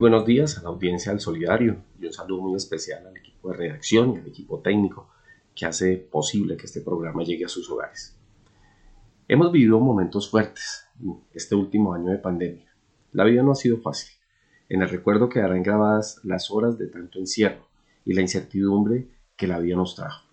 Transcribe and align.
Buenos 0.00 0.24
días 0.24 0.56
a 0.56 0.62
la 0.62 0.68
audiencia 0.68 1.10
del 1.10 1.20
Solidario 1.20 1.82
y 2.00 2.06
un 2.06 2.12
saludo 2.12 2.42
muy 2.42 2.54
especial 2.54 3.04
al 3.04 3.16
equipo 3.16 3.50
de 3.50 3.56
redacción 3.56 4.12
y 4.12 4.18
al 4.18 4.28
equipo 4.28 4.60
técnico 4.60 5.08
que 5.56 5.66
hace 5.66 5.96
posible 5.96 6.56
que 6.56 6.66
este 6.66 6.82
programa 6.82 7.24
llegue 7.24 7.46
a 7.46 7.48
sus 7.48 7.68
hogares. 7.68 8.16
Hemos 9.26 9.50
vivido 9.50 9.80
momentos 9.80 10.30
fuertes 10.30 10.86
este 11.34 11.56
último 11.56 11.94
año 11.94 12.12
de 12.12 12.18
pandemia. 12.18 12.72
La 13.10 13.24
vida 13.24 13.42
no 13.42 13.50
ha 13.50 13.56
sido 13.56 13.78
fácil. 13.78 14.16
En 14.68 14.82
el 14.82 14.88
recuerdo 14.88 15.28
quedarán 15.28 15.64
grabadas 15.64 16.20
las 16.22 16.48
horas 16.52 16.78
de 16.78 16.86
tanto 16.86 17.18
encierro 17.18 17.66
y 18.04 18.14
la 18.14 18.20
incertidumbre 18.20 19.08
que 19.36 19.48
la 19.48 19.58
vida 19.58 19.74
nos 19.74 19.96
trajo, 19.96 20.28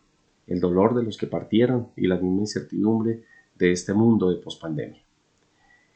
el 0.45 0.59
dolor 0.59 0.93
de 0.93 1.02
los 1.02 1.18
que 1.18 1.25
partieron 1.25 1.89
y 1.95 2.05
la 2.05 2.18
misma 2.18 2.41
incertidumbre 2.41 3.23
de 3.55 3.71
este 3.71 3.95
mundo 3.95 4.29
de 4.29 4.36
pospandemia. 4.36 5.04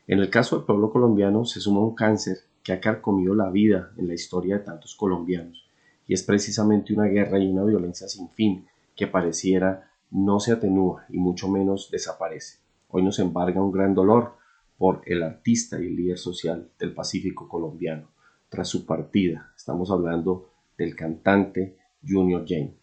En 0.07 0.17
el 0.17 0.31
caso 0.31 0.55
del 0.55 0.65
pueblo 0.65 0.89
colombiano 0.89 1.45
se 1.45 1.59
suma 1.59 1.81
un 1.81 1.93
cáncer 1.93 2.48
que 2.69 2.73
ha 2.73 2.79
carcomido 2.79 3.33
la 3.33 3.49
vida 3.49 3.91
en 3.97 4.07
la 4.07 4.13
historia 4.13 4.59
de 4.59 4.63
tantos 4.63 4.93
colombianos, 4.95 5.67
y 6.05 6.13
es 6.13 6.21
precisamente 6.21 6.93
una 6.93 7.05
guerra 7.05 7.39
y 7.39 7.47
una 7.47 7.63
violencia 7.63 8.07
sin 8.07 8.29
fin 8.29 8.67
que 8.95 9.07
pareciera 9.07 9.89
no 10.11 10.39
se 10.39 10.51
atenúa 10.51 11.03
y 11.09 11.17
mucho 11.17 11.49
menos 11.49 11.89
desaparece. 11.89 12.59
Hoy 12.89 13.01
nos 13.01 13.17
embarga 13.17 13.59
un 13.59 13.71
gran 13.71 13.95
dolor 13.95 14.35
por 14.77 15.01
el 15.07 15.23
artista 15.23 15.81
y 15.81 15.87
el 15.87 15.95
líder 15.95 16.19
social 16.19 16.69
del 16.77 16.93
Pacífico 16.93 17.49
colombiano. 17.49 18.11
Tras 18.49 18.67
su 18.67 18.85
partida, 18.85 19.51
estamos 19.57 19.89
hablando 19.89 20.51
del 20.77 20.95
cantante 20.95 21.75
Junior 22.07 22.45
Jane. 22.47 22.75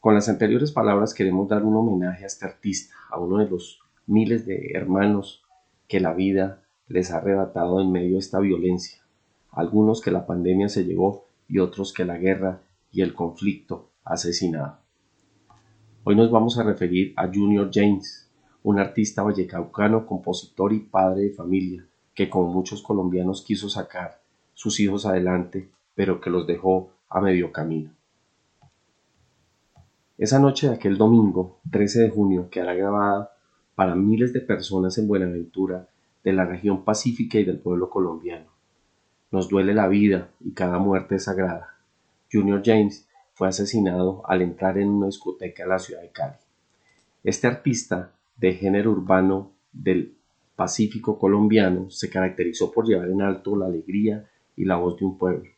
Con 0.00 0.14
las 0.14 0.30
anteriores 0.30 0.72
palabras 0.72 1.12
queremos 1.12 1.46
dar 1.46 1.62
un 1.62 1.76
homenaje 1.76 2.24
a 2.24 2.26
este 2.26 2.46
artista, 2.46 2.94
a 3.10 3.20
uno 3.20 3.36
de 3.36 3.50
los 3.50 3.80
miles 4.06 4.46
de 4.46 4.70
hermanos 4.72 5.42
que 5.86 6.00
la 6.00 6.14
vida 6.14 6.62
les 6.88 7.10
ha 7.10 7.18
arrebatado 7.18 7.80
en 7.80 7.92
medio 7.92 8.14
de 8.14 8.18
esta 8.18 8.38
violencia, 8.38 8.98
algunos 9.52 10.00
que 10.00 10.10
la 10.10 10.26
pandemia 10.26 10.68
se 10.68 10.84
llevó 10.84 11.26
y 11.46 11.58
otros 11.58 11.92
que 11.92 12.04
la 12.04 12.16
guerra 12.16 12.62
y 12.92 13.02
el 13.02 13.14
conflicto 13.14 13.90
asesinado. 14.04 14.78
Hoy 16.04 16.16
nos 16.16 16.30
vamos 16.30 16.58
a 16.58 16.62
referir 16.62 17.12
a 17.16 17.26
Junior 17.26 17.70
James, 17.72 18.30
un 18.62 18.78
artista 18.78 19.22
vallecaucano, 19.22 20.06
compositor 20.06 20.72
y 20.72 20.80
padre 20.80 21.24
de 21.24 21.30
familia, 21.30 21.86
que 22.14 22.30
como 22.30 22.50
muchos 22.50 22.82
colombianos 22.82 23.42
quiso 23.42 23.68
sacar 23.68 24.20
sus 24.54 24.80
hijos 24.80 25.04
adelante, 25.04 25.68
pero 25.94 26.20
que 26.20 26.30
los 26.30 26.46
dejó 26.46 26.90
a 27.08 27.20
medio 27.20 27.52
camino. 27.52 27.92
Esa 30.16 30.38
noche 30.38 30.68
de 30.68 30.74
aquel 30.74 30.98
domingo, 30.98 31.60
13 31.70 32.00
de 32.00 32.10
junio, 32.10 32.48
quedará 32.50 32.74
grabada 32.74 33.32
para 33.74 33.94
miles 33.94 34.32
de 34.32 34.40
personas 34.40 34.98
en 34.98 35.06
Buenaventura 35.06 35.88
de 36.24 36.32
la 36.32 36.44
región 36.44 36.84
pacífica 36.84 37.38
y 37.38 37.44
del 37.44 37.58
pueblo 37.58 37.90
colombiano. 37.90 38.46
Nos 39.30 39.48
duele 39.48 39.74
la 39.74 39.88
vida 39.88 40.30
y 40.40 40.52
cada 40.52 40.78
muerte 40.78 41.16
es 41.16 41.24
sagrada. 41.24 41.76
Junior 42.32 42.62
James 42.64 43.08
fue 43.34 43.48
asesinado 43.48 44.22
al 44.26 44.42
entrar 44.42 44.78
en 44.78 44.88
una 44.88 45.06
discoteca 45.06 45.62
en 45.62 45.68
la 45.68 45.78
ciudad 45.78 46.02
de 46.02 46.10
Cali. 46.10 46.36
Este 47.24 47.46
artista 47.46 48.12
de 48.36 48.54
género 48.54 48.90
urbano 48.92 49.52
del 49.72 50.14
Pacífico 50.56 51.20
colombiano 51.20 51.88
se 51.88 52.10
caracterizó 52.10 52.72
por 52.72 52.84
llevar 52.84 53.08
en 53.10 53.22
alto 53.22 53.54
la 53.54 53.66
alegría 53.66 54.28
y 54.56 54.64
la 54.64 54.74
voz 54.74 54.98
de 54.98 55.04
un 55.04 55.16
pueblo. 55.16 55.48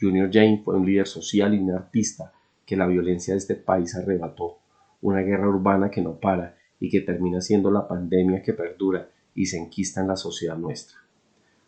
Junior 0.00 0.28
James 0.32 0.62
fue 0.64 0.76
un 0.76 0.86
líder 0.86 1.06
social 1.06 1.54
y 1.54 1.58
un 1.58 1.70
artista 1.70 2.32
que 2.66 2.76
la 2.76 2.88
violencia 2.88 3.34
de 3.34 3.38
este 3.38 3.54
país 3.54 3.94
arrebató, 3.94 4.58
una 5.02 5.20
guerra 5.20 5.48
urbana 5.48 5.88
que 5.88 6.00
no 6.00 6.18
para 6.18 6.56
y 6.80 6.88
que 6.88 7.00
termina 7.00 7.40
siendo 7.40 7.70
la 7.70 7.86
pandemia 7.86 8.42
que 8.42 8.52
perdura 8.52 9.08
y 9.40 9.46
se 9.46 9.56
enquista 9.56 10.02
en 10.02 10.08
la 10.08 10.16
sociedad 10.16 10.58
nuestra. 10.58 10.98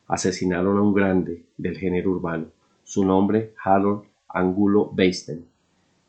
Asesinaron 0.07 0.77
a 0.77 0.83
un 0.83 0.93
grande 0.93 1.47
del 1.57 1.79
género 1.79 2.11
urbano, 2.11 2.49
su 2.85 3.03
nombre 3.03 3.55
Harold 3.65 4.03
Angulo 4.29 4.91
Basten, 4.93 5.47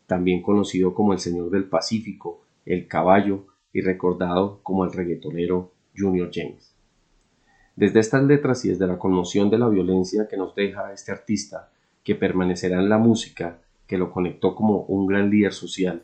también 0.06 0.42
conocido 0.42 0.94
como 0.94 1.14
el 1.14 1.20
Señor 1.20 1.50
del 1.52 1.64
Pacífico, 1.64 2.42
el 2.66 2.90
Caballo 2.90 3.46
y 3.72 3.80
recordado 3.80 4.60
como 4.62 4.84
el 4.84 4.92
reggaetonero 4.92 5.72
Junior 5.96 6.30
James. 6.34 6.76
Desde 7.78 8.02
estas 8.02 8.26
letras 8.26 8.66
y 8.66 8.70
desde 8.70 8.86
la 8.86 9.00
conmoción 9.00 9.50
de 9.50 9.60
la 9.60 9.70
violencia 9.70 10.28
que 10.28 10.36
nos 10.36 10.54
deja 10.56 10.92
este 10.92 11.14
artista, 11.14 11.72
que 12.04 12.16
permanecerá 12.16 12.82
en 12.82 12.90
la 12.90 12.98
música, 12.98 13.62
que 13.88 13.98
lo 13.98 14.12
conectó 14.12 14.54
como 14.54 14.82
un 14.82 15.08
gran 15.08 15.30
líder 15.30 15.54
social 15.54 16.04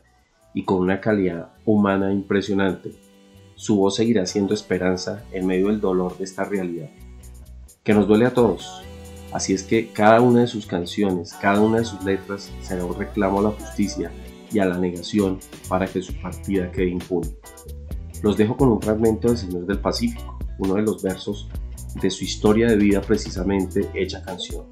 y 0.54 0.64
con 0.64 0.78
una 0.78 1.02
calidad 1.02 1.52
humana 1.66 2.14
impresionante, 2.14 3.09
su 3.60 3.76
voz 3.76 3.96
seguirá 3.96 4.24
siendo 4.24 4.54
esperanza 4.54 5.22
en 5.32 5.46
medio 5.46 5.66
del 5.66 5.82
dolor 5.82 6.16
de 6.16 6.24
esta 6.24 6.44
realidad, 6.44 6.88
que 7.84 7.92
nos 7.92 8.08
duele 8.08 8.24
a 8.24 8.32
todos. 8.32 8.80
Así 9.34 9.52
es 9.52 9.62
que 9.62 9.88
cada 9.88 10.22
una 10.22 10.40
de 10.40 10.46
sus 10.46 10.64
canciones, 10.64 11.34
cada 11.34 11.60
una 11.60 11.80
de 11.80 11.84
sus 11.84 12.02
letras 12.02 12.50
será 12.62 12.86
un 12.86 12.98
reclamo 12.98 13.40
a 13.40 13.42
la 13.42 13.50
justicia 13.50 14.10
y 14.50 14.60
a 14.60 14.64
la 14.64 14.78
negación 14.78 15.40
para 15.68 15.86
que 15.86 16.00
su 16.00 16.14
partida 16.14 16.72
quede 16.72 16.88
impune. 16.88 17.28
Los 18.22 18.38
dejo 18.38 18.56
con 18.56 18.70
un 18.70 18.80
fragmento 18.80 19.28
del 19.28 19.36
Señor 19.36 19.66
del 19.66 19.78
Pacífico, 19.78 20.38
uno 20.58 20.76
de 20.76 20.82
los 20.82 21.02
versos 21.02 21.50
de 22.00 22.08
su 22.08 22.24
historia 22.24 22.66
de 22.66 22.76
vida 22.76 23.02
precisamente 23.02 23.90
hecha 23.92 24.22
canción, 24.22 24.64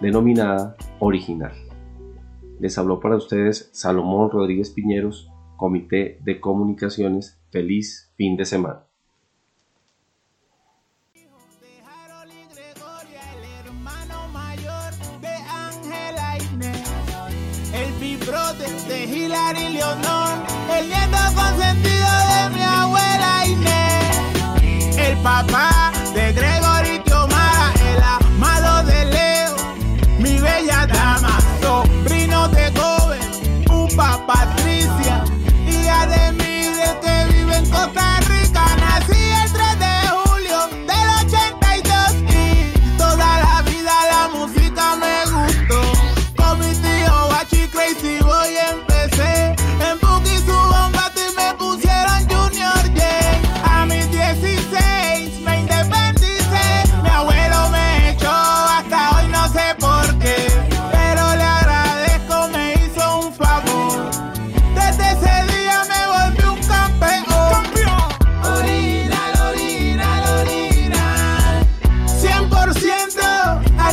denominada 0.00 0.76
Original. 0.98 1.52
Les 2.58 2.76
habló 2.78 2.98
para 2.98 3.16
ustedes 3.16 3.68
Salomón 3.70 4.28
Rodríguez 4.28 4.70
Piñeros, 4.70 5.30
Comité 5.56 6.18
de 6.22 6.40
Comunicaciones 6.40 7.38
Feliz 7.50 8.10
fin 8.16 8.36
de 8.36 8.44
semana. 8.44 8.86
De 18.88 19.04
Hilary 19.04 19.74
Leonor, 19.74 20.34
el 20.76 20.88
nieto 20.88 21.18
consentido 21.34 22.10
de 22.30 22.54
mi 22.54 22.62
abuela 22.62 23.46
Inés, 23.46 24.96
el 24.98 25.16
papá 25.18 25.75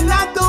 bailando 0.03 0.42